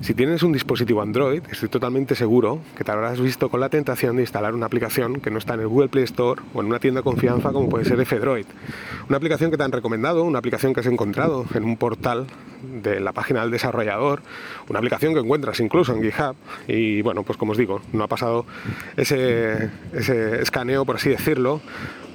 [0.00, 4.16] Si tienes un dispositivo Android, estoy totalmente seguro que te habrás visto con la tentación
[4.16, 6.78] de instalar una aplicación que no está en el Google Play Store o en una
[6.78, 8.46] tienda de confianza como puede ser F-Droid.
[9.08, 12.26] Una aplicación que te han recomendado, una aplicación que has encontrado en un portal
[12.82, 14.22] de la página del desarrollador,
[14.70, 16.34] una aplicación que encuentras incluso en GitHub
[16.66, 18.46] y bueno, pues como os digo, no ha pasado
[18.96, 21.60] ese, ese escaneo, por así decirlo,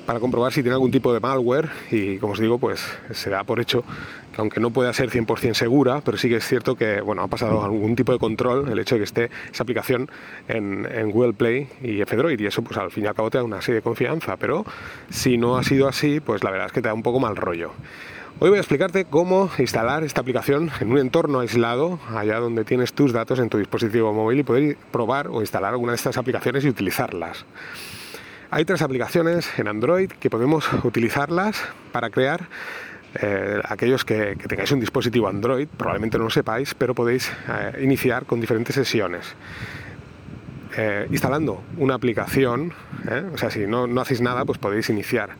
[0.05, 3.43] para comprobar si tiene algún tipo de malware y como os digo pues se da
[3.43, 3.83] por hecho
[4.33, 7.27] que aunque no pueda ser 100% segura pero sí que es cierto que bueno ha
[7.27, 10.09] pasado algún tipo de control el hecho de que esté esa aplicación
[10.47, 13.43] en, Google Play y F-Droid y eso pues al fin y al cabo te da
[13.43, 14.65] una serie de confianza pero
[15.09, 17.35] si no ha sido así pues la verdad es que te da un poco mal
[17.35, 17.71] rollo
[18.37, 22.91] Hoy voy a explicarte cómo instalar esta aplicación en un entorno aislado, allá donde tienes
[22.91, 26.65] tus datos en tu dispositivo móvil y poder probar o instalar alguna de estas aplicaciones
[26.65, 27.45] y utilizarlas.
[28.55, 32.47] Hay tres aplicaciones en Android que podemos utilizarlas para crear
[33.21, 38.25] eh, aquellos que, tengáis un dispositivo Android, probablemente no lo sepáis, pero podéis eh, iniciar
[38.25, 39.35] con diferentes sesiones.
[40.77, 42.71] Eh, instalando una aplicación,
[43.33, 45.31] o sea, si no, hacéis nada, pues podéis iniciar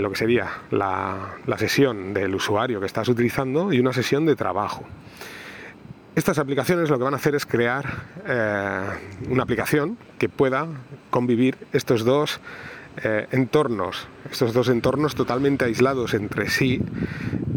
[0.00, 4.34] lo que sería la, la sesión del usuario que estás utilizando y una sesión de
[4.34, 4.84] trabajo.
[6.14, 7.84] Estas aplicaciones lo que van a hacer es crear
[8.26, 8.82] eh,
[9.28, 10.68] una aplicación que pueda
[11.10, 12.40] convivir estos dos
[13.02, 16.80] eh, entornos, estos dos entornos totalmente aislados entre sí,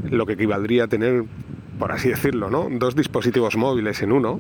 [0.10, 1.26] lo que equivaldría a tener
[1.78, 2.68] por así decirlo, ¿no?
[2.70, 4.40] dos dispositivos móviles en uno.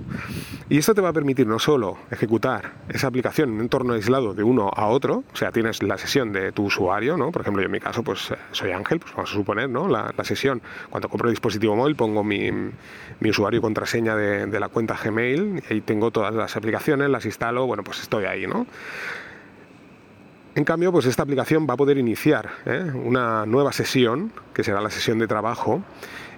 [0.70, 4.34] Y esto te va a permitir no solo ejecutar esa aplicación en un entorno aislado
[4.34, 7.32] de uno a otro, o sea, tienes la sesión de tu usuario, ¿no?
[7.32, 9.88] por ejemplo, yo en mi caso pues eh, soy Ángel, pues vamos a suponer, ¿no?
[9.88, 12.52] la, sesión, cuando compro el dispositivo móvil pongo mi,
[13.22, 17.66] usuario y contraseña de, la cuenta Gmail y ahí tengo todas las aplicaciones, las instalo,
[17.66, 18.66] bueno, pues estoy ahí, ¿no?
[20.56, 22.92] En cambio, pues esta aplicación va a poder iniciar ¿eh?
[22.96, 25.84] una nueva sesión, que será la sesión de trabajo,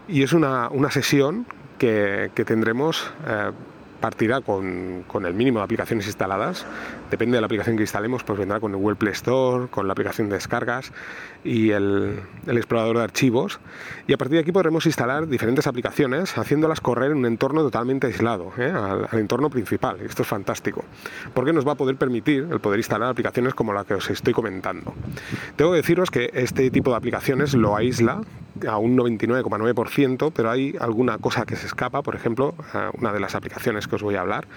[0.10, 1.46] y es una, sesión
[1.78, 3.52] que, tendremos eh,
[4.00, 6.66] partirá con, el mínimo de aplicaciones instaladas.
[7.12, 9.94] Depende de la aplicación que instalemos, pues vendrá con el Google Play Store, con la
[9.94, 10.92] aplicación de descargas
[11.44, 13.60] y el, explorador de archivos.
[14.08, 18.08] Y a partir de aquí podremos instalar diferentes aplicaciones haciéndolas correr en un entorno totalmente
[18.08, 18.72] aislado, ¿eh?
[18.72, 20.00] al, al, entorno principal.
[20.02, 20.84] Esto es fantástico,
[21.34, 24.34] porque nos va a poder permitir el poder instalar aplicaciones como la que os estoy
[24.34, 24.94] comentando.
[25.56, 28.22] Tengo que deciros que este tipo de aplicaciones lo aísla
[28.68, 32.56] a un 99,9%, pero hay alguna cosa que se escapa, por ejemplo,
[32.94, 34.48] una de las aplicaciones que os voy a hablar,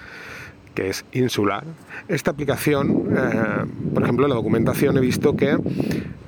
[0.73, 1.63] que es Insular.
[2.07, 5.57] Esta aplicación, eh, por ejemplo, en la documentación he visto que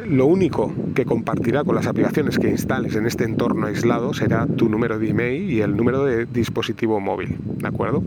[0.05, 4.69] lo único que compartirá con las aplicaciones que instales en este entorno aislado será tu
[4.69, 8.03] número de email y el número de dispositivo móvil, ¿de acuerdo?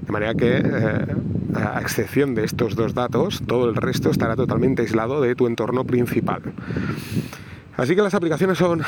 [0.00, 1.06] De manera que, eh,
[1.54, 5.84] a excepción de estos dos datos, todo el resto estará totalmente aislado de tu entorno
[5.84, 6.42] principal.
[7.80, 8.82] Así que las aplicaciones son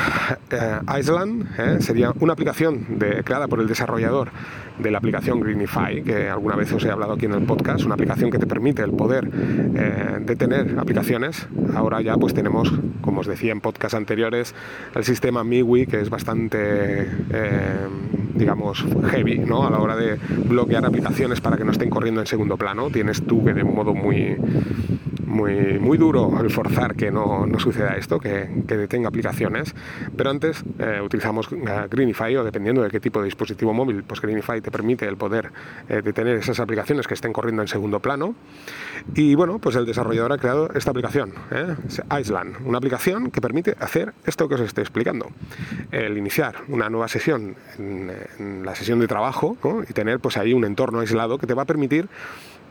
[0.51, 4.29] eh, Island, eh, sería una aplicación creada por el desarrollador
[4.79, 7.95] de la aplicación Greenify, que alguna vez os he hablado aquí en el podcast, una
[7.95, 11.49] aplicación que te permite el poder eh, de tener aplicaciones.
[11.75, 12.71] Ahora ya pues tenemos,
[13.01, 14.55] como os decía en podcasts anteriores,
[14.95, 17.09] el sistema MIWI, que es bastante
[18.35, 19.67] digamos, heavy, ¿no?
[19.67, 22.91] A la hora de bloquear aplicaciones para que no estén corriendo en segundo plano.
[22.91, 24.37] Tienes tú que de un modo muy,
[25.33, 29.75] muy, muy duro el forzar que no, no suceda esto, que, que, detenga aplicaciones.
[30.17, 34.21] Pero antes eh, utilizamos eh, Greenify o dependiendo de qué tipo de dispositivo móvil, pues
[34.21, 35.51] Greenify te permite el poder
[35.89, 38.35] eh, detener esas aplicaciones que estén corriendo en segundo plano.
[39.15, 41.33] Y bueno, pues el desarrollador ha creado esta aplicación,
[42.21, 45.31] Island, una aplicación que permite hacer esto que os estoy explicando.
[45.91, 49.57] El iniciar una nueva sesión en, la sesión de trabajo
[49.89, 52.09] y tener pues ahí un entorno aislado que te va a permitir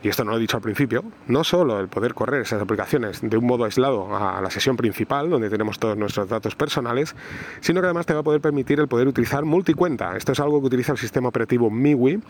[0.02, 3.20] y esto no lo he dicho al principio, no solo el poder correr esas aplicaciones
[3.22, 7.14] de un modo aislado a la sesión principal, donde tenemos todos nuestros datos personales,
[7.60, 10.16] sino que además te va a poder permitir el poder utilizar multicuenta.
[10.16, 12.20] Esto es algo que utiliza el sistema operativo MIUI,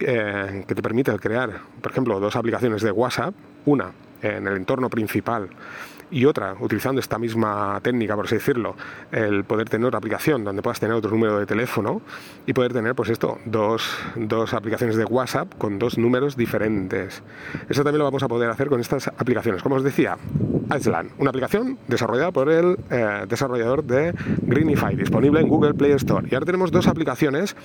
[0.00, 3.34] eh, que te permite crear, por ejemplo, dos aplicaciones de WhatsApp,
[3.66, 5.48] una en el entorno principal
[6.10, 8.74] y otra, utilizando esta misma técnica, por así decirlo,
[9.12, 12.02] el poder tener otra aplicación donde puedas tener otro número de teléfono
[12.46, 17.22] y poder tener, pues esto, dos, dos aplicaciones de WhatsApp con dos números diferentes.
[17.68, 19.62] Eso también lo vamos a poder hacer con estas aplicaciones.
[19.62, 20.18] Como os decía,
[20.76, 26.26] Island, una aplicación desarrollada por el eh, desarrollador de Greenify, disponible en Google Play Store.
[26.28, 27.56] Y ahora tenemos dos aplicaciones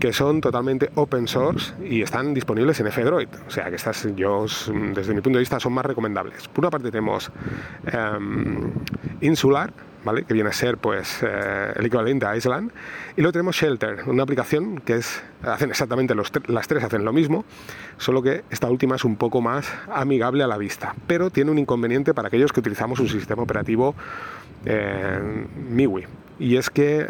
[0.00, 3.28] que son totalmente open source y están disponibles en F-Droid.
[3.46, 4.46] O sea que estas, yo,
[4.94, 6.48] desde mi punto de vista, son más recomendables.
[6.48, 7.30] Por una parte tenemos
[7.86, 8.72] Em,
[9.20, 9.72] insular,
[10.04, 10.24] ¿vale?
[10.24, 12.72] que viene a ser pues, eh, el equivalente a Island.
[13.16, 17.12] Y luego tenemos Shelter, una aplicación que es, hacen exactamente los las tres, hacen lo
[17.12, 17.44] mismo,
[17.96, 21.58] solo que esta última es un poco más amigable a la vista, pero tiene un
[21.58, 23.94] inconveniente para aquellos que utilizamos un sistema operativo
[24.64, 26.06] MIUI.
[26.38, 27.06] Y es que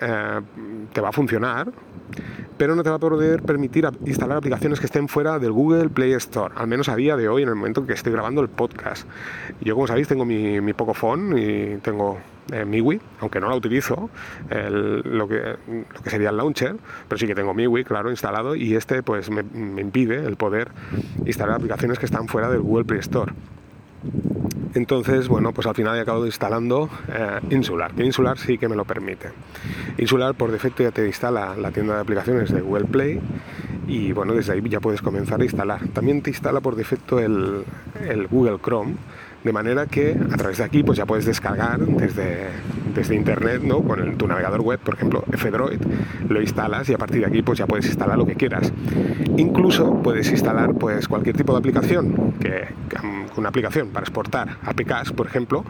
[0.92, 1.72] te va a funcionar,
[2.56, 6.12] pero no te va a poder permitir instalar aplicaciones que estén fuera del Google Play
[6.12, 8.48] Store, al menos a día de hoy, en el momento en que estoy grabando el
[8.48, 9.06] podcast.
[9.60, 12.18] Yo, como sabéis, tengo mi, mi Pocophone y tengo
[12.52, 14.08] eh, MIUI, aunque no la utilizo,
[14.48, 16.76] lo, que, lo que sería el launcher,
[17.08, 20.70] pero sí que tengo MIUI, claro, instalado y este pues me, me impide el poder
[21.24, 23.32] instalar aplicaciones que están fuera del Google Play Store.
[24.76, 28.76] Entonces, bueno, pues al final he acabado instalando eh, Insular, que Insular sí que me
[28.76, 29.30] lo permite.
[29.96, 33.18] Insular por defecto ya te instala la tienda de aplicaciones de Google Play
[33.88, 35.88] y bueno, desde ahí ya puedes comenzar a instalar.
[35.94, 37.64] También te instala por defecto el,
[38.30, 38.96] Google Chrome
[39.44, 42.48] de manera que a través de aquí pues ya puedes descargar desde,
[42.94, 43.80] desde internet, ¿no?
[43.80, 45.80] Con tu navegador web, por ejemplo, F-Droid,
[46.28, 48.70] lo instalas y a partir de aquí pues ya puedes instalar lo que quieras.
[49.38, 52.66] Incluso puedes instalar pues cualquier tipo de aplicación, que,
[53.38, 55.64] una aplicación para exportar APKs, por ejemplo,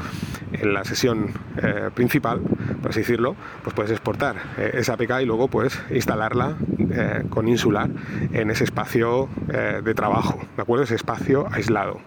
[0.52, 1.30] en la sesión
[1.62, 2.40] eh, principal,
[2.80, 6.56] por así decirlo, pues puedes exportar eh, esa APK y luego pues instalarla
[6.90, 7.90] eh, con Insular
[8.32, 10.84] en ese espacio de trabajo, ¿de acuerdo?
[10.84, 12.00] Ese espacio aislado.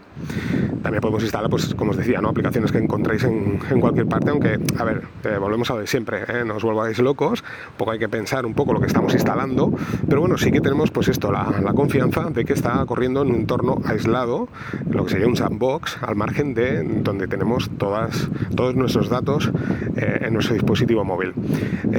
[0.83, 2.29] También podemos instalar, pues como os decía, ¿no?
[2.29, 5.03] aplicaciones que encontréis en, cualquier parte, aunque, a ver,
[5.39, 8.53] volvemos a lo de siempre, no os volváis locos, un poco hay que pensar un
[8.53, 9.73] poco lo que estamos instalando,
[10.07, 13.35] pero bueno, sí que tenemos pues esto, la, confianza de que está corriendo en un
[13.35, 14.49] entorno aislado,
[14.89, 19.49] lo que sería un sandbox, al margen de donde tenemos todas, todos nuestros datos
[19.95, 21.33] eh, en nuestro dispositivo móvil.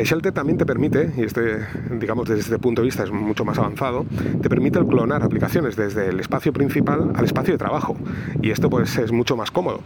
[0.05, 1.59] Shelter también te permite, y este,
[1.99, 4.07] digamos, desde este punto de vista es mucho más avanzado,
[4.41, 7.97] te permite el clonar aplicaciones desde el espacio principal al espacio de trabajo.
[8.41, 9.81] Y esto pues es mucho más cómodo.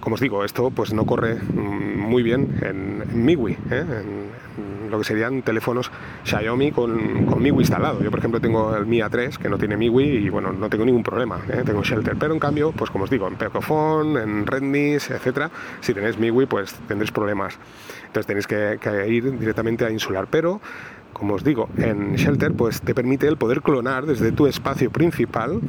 [0.00, 3.58] Como os digo, esto pues no corre mm, muy bien en, MIUI, ¿eh?
[3.70, 4.29] en,
[4.90, 5.90] lo que serían teléfonos
[6.24, 8.02] Xiaomi con, con, MIUI instalado.
[8.02, 10.84] Yo por ejemplo tengo el Mi A3 que no tiene MIUI y bueno, no tengo
[10.84, 11.62] ningún problema, ¿eh?
[11.64, 12.16] tengo Shelter.
[12.18, 15.50] Pero en cambio, pues como os digo, en Pocophone, en Rednis, etcétera,
[15.80, 17.58] si tenéis MIUI pues tendréis problemas.
[18.06, 20.26] Entonces tenéis que, que ir directamente a insular.
[20.30, 20.60] Pero
[21.20, 25.60] como os digo, en Shelter pues te permite el poder clonar desde tu espacio principal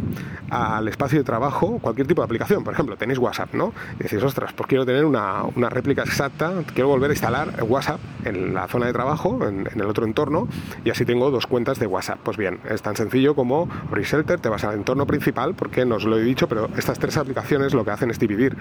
[0.50, 2.64] al espacio de trabajo cualquier tipo de aplicación.
[2.64, 3.74] Por ejemplo, tenéis WhatsApp, ¿no?
[4.00, 8.54] Y decís, ostras, pues quiero tener una, réplica exacta, quiero volver a instalar WhatsApp en
[8.54, 10.48] la zona de trabajo, en, el otro entorno,
[10.86, 12.20] y así tengo dos cuentas de WhatsApp.
[12.24, 15.96] Pues bien, es tan sencillo como abrir Shelter, te vas al entorno principal, porque no
[15.96, 18.56] os lo he dicho, pero estas tres aplicaciones lo que hacen es dividir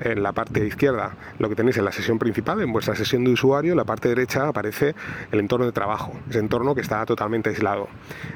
[0.00, 3.32] en la parte izquierda lo que tenéis en la sesión principal, en vuestra sesión de
[3.32, 4.94] usuario, en la parte derecha aparece
[5.32, 5.97] el entorno de trabajo
[6.28, 7.88] ese entorno que está totalmente aislado.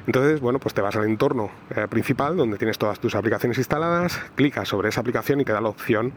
[0.07, 4.21] Entonces, bueno, pues te vas al entorno eh, principal donde tienes todas tus aplicaciones instaladas,
[4.35, 6.13] clicas sobre esa aplicación y te da la opción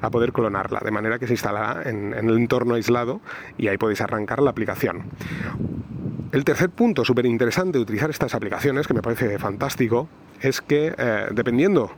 [0.00, 3.20] a poder clonarla, de manera que se instalará en, el entorno aislado
[3.58, 5.04] y ahí podéis arrancar la aplicación.
[6.32, 10.08] El tercer punto súper interesante de utilizar estas aplicaciones, que me parece fantástico,
[10.40, 11.90] es que eh, dependiendo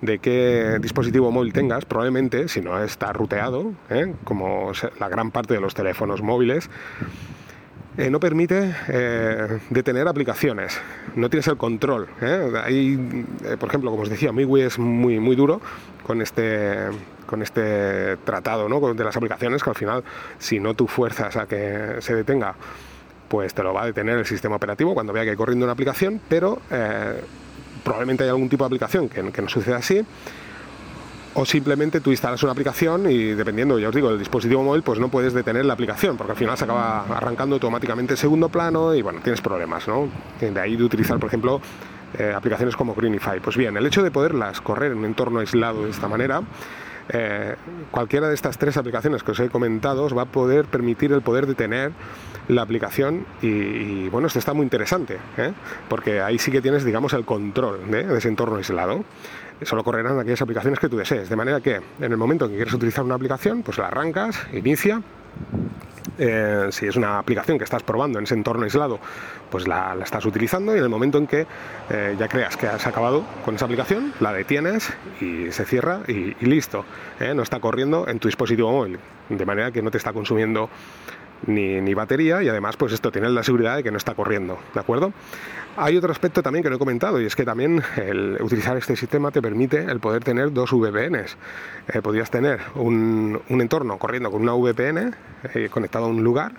[0.00, 4.14] de qué dispositivo móvil tengas, probablemente, si no está ruteado, ¿eh?
[4.24, 6.70] como la gran parte de los teléfonos móviles,
[8.00, 10.80] eh, no permite eh, detener aplicaciones,
[11.16, 12.08] no tienes el control.
[12.22, 12.50] ¿eh?
[12.64, 13.26] Ahí,
[13.58, 15.60] por ejemplo, como os decía, MIUI es muy, muy duro
[16.02, 16.88] con este,
[17.26, 18.94] con este tratado ¿no?
[18.94, 20.02] de las aplicaciones, que al final,
[20.38, 22.54] si no tú fuerzas a que se detenga,
[23.28, 25.74] pues te lo va a detener el sistema operativo cuando vea que hay corriendo una
[25.74, 26.58] aplicación, pero
[27.84, 30.06] probablemente hay algún tipo de aplicación que, que no suceda así
[31.34, 34.98] o simplemente tú instalas una aplicación y dependiendo, ya os digo, del dispositivo móvil, pues
[34.98, 38.94] no puedes detener la aplicación, porque al final se acaba arrancando automáticamente el segundo plano
[38.94, 40.08] y bueno, tienes problemas, ¿no?
[40.40, 41.60] De ahí de utilizar, por ejemplo,
[42.18, 43.40] eh, aplicaciones como Greenify.
[43.40, 46.42] Pues bien, el hecho de poderlas correr en un entorno aislado de esta manera,
[47.12, 47.54] eh,
[47.90, 51.22] cualquiera de estas tres aplicaciones que os he comentado os va a poder permitir el
[51.22, 51.92] poder detener
[52.48, 55.52] la aplicación y, bueno, esto está muy interesante, ¿eh?
[55.88, 59.04] porque ahí sí que tienes, digamos, el control de ese entorno aislado
[59.62, 61.28] solo correrán aquellas aplicaciones que tú desees.
[61.28, 64.46] De manera que en el momento en que quieres utilizar una aplicación, pues la arrancas,
[64.52, 65.02] inicia.
[66.18, 68.98] Eh, si es una aplicación que estás probando en ese entorno aislado,
[69.50, 71.46] pues la, estás utilizando y en el momento en que
[71.88, 76.34] eh, ya creas que has acabado con esa aplicación, la detienes y se cierra y,
[76.44, 76.84] listo.
[77.20, 77.32] ¿eh?
[77.34, 78.98] no está corriendo en tu dispositivo móvil,
[79.30, 80.68] de manera que no te está consumiendo
[81.46, 84.58] ni, ni, batería y además pues esto tiene la seguridad de que no está corriendo,
[84.74, 85.12] ¿de acuerdo?
[85.76, 88.96] Hay otro aspecto también que no he comentado y es que también el utilizar este
[88.96, 91.36] sistema te permite el poder tener dos VPNs.
[91.88, 95.14] Eh, podrías tener un, un, entorno corriendo con una VPN
[95.54, 96.52] eh, conectado a un lugar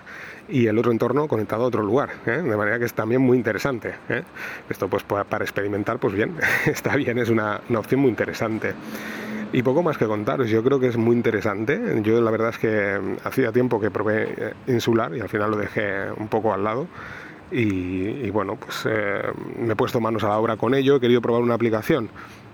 [0.48, 2.42] y el otro entorno conectado a otro lugar, ¿eh?
[2.42, 3.94] de manera que es también muy interesante.
[4.68, 6.34] Esto pues para experimentar pues bien,
[6.66, 8.74] está bien, es una, una opción muy interesante.
[9.52, 11.78] Y poco más que contaros, yo creo que es muy interesante.
[12.02, 16.10] Yo la verdad es que hacía tiempo que probé Insular y al final lo dejé
[16.16, 16.86] un poco al lado.
[17.50, 19.20] Y, bueno, pues eh,
[19.58, 22.08] me he puesto manos a la obra con ello, he querido probar una aplicación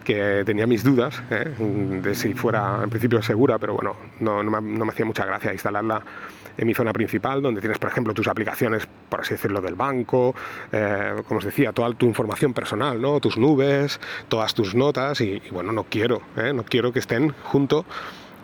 [0.09, 1.53] que tenía mis dudas ¿eh?
[1.59, 6.03] de si fuera en principio segura, pero bueno, no, me, hacía mucha gracia instalarla
[6.57, 10.35] en mi zona principal, donde tienes, por ejemplo, tus aplicaciones, por así decirlo, del banco,
[10.73, 13.21] eh, como os decía, toda tu información personal, ¿no?
[13.21, 16.55] tus nubes, todas tus notas, y, y bueno, no quiero, ¿eh?
[16.55, 17.85] no quiero que estén junto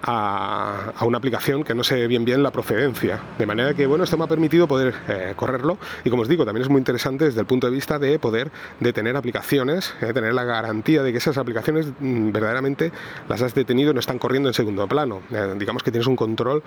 [0.06, 3.20] a, una aplicación que no sé bien bien la procedencia.
[3.38, 6.44] De manera que, bueno, esto me ha permitido poder eh, correrlo y, como os digo,
[6.44, 10.34] también es muy interesante desde el punto de vista de poder detener aplicaciones, eh, tener
[10.34, 12.92] la garantía de que esas aplicaciones mm, verdaderamente
[13.28, 15.22] las has detenido y no están corriendo en segundo plano.
[15.30, 16.62] Eh, digamos que tienes un control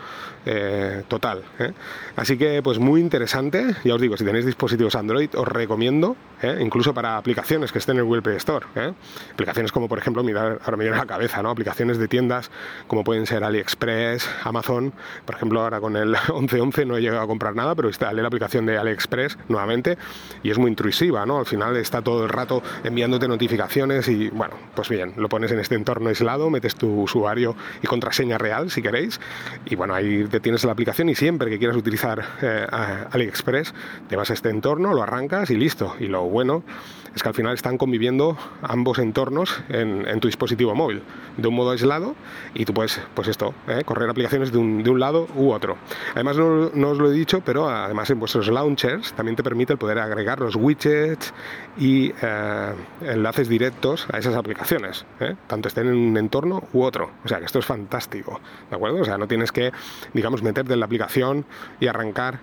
[1.08, 1.44] total.
[2.15, 3.75] Así que, pues muy interesante.
[3.84, 6.15] Ya os digo, si tenéis dispositivos Android, os recomiendo,
[6.60, 8.65] incluso para aplicaciones que estén en el Google Play Store.
[9.34, 11.50] Aplicaciones como, por ejemplo, mirar, ahora me viene a la cabeza, ¿no?
[11.50, 12.50] Aplicaciones de tiendas
[12.88, 14.93] como pueden ser AliExpress, Amazon.
[15.25, 18.27] Por ejemplo, ahora con el 1111 no he llegado a comprar nada, pero instalé la
[18.27, 19.98] aplicación de AliExpress nuevamente
[20.43, 21.39] y es muy intrusiva, ¿no?
[21.39, 25.60] Al final está todo el rato enviándote notificaciones y, bueno, pues bien, lo pones en
[25.60, 29.19] este entorno aislado, metes tu usuario y contraseña real si queréis
[29.65, 32.65] y, bueno, ahí te tienes la aplicación y siempre que quieras utilizar eh,
[33.12, 33.74] AliExpress
[34.07, 35.96] te vas a este entorno, lo arrancas y listo.
[36.00, 36.63] Y lo bueno
[37.15, 41.01] es que al final están conviviendo ambos entornos en, en tu dispositivo móvil
[41.37, 42.15] de un modo aislado
[42.53, 43.83] y tú puedes pues esto, ¿eh?
[43.85, 45.77] correr aplicaciones de un, de un, lado u otro.
[46.15, 49.79] Además, no, os lo he dicho, pero además en vuestros launchers también te permite el
[49.79, 51.33] poder agregar los widgets
[51.77, 55.35] y eh, enlaces directos a esas aplicaciones, ¿eh?
[55.47, 57.11] tanto estén en un entorno u otro.
[57.23, 59.01] O sea que esto es fantástico, ¿de acuerdo?
[59.01, 59.71] O sea, no tienes que,
[60.13, 61.45] digamos, meterte en la aplicación
[61.79, 62.39] y arrancar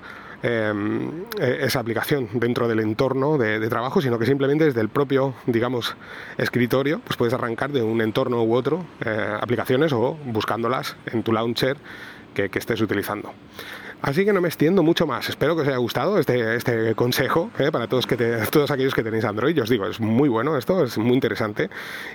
[0.46, 5.32] Em, e, esa aplicación dentro del entorno de, trabajo, sino que simplemente desde el propio,
[5.46, 5.96] digamos,
[6.36, 11.32] escritorio, pues puedes arrancar de un entorno u otro eh, aplicaciones o buscándolas en tu
[11.32, 11.78] launcher
[12.34, 13.32] que, estés utilizando.
[14.02, 15.30] Así que no me extiendo mucho más.
[15.30, 18.16] Espero que os haya gustado este, este consejo eh, para todos, que
[18.50, 19.54] todos aquellos que tenéis Android.
[19.54, 21.70] Yo os digo, es muy bueno esto, es muy interesante.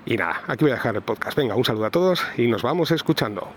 [0.05, 1.35] Y nada, aquí voy a dejar el podcast.
[1.35, 3.47] Venga, un saludo a todos y nos vamos escuchando.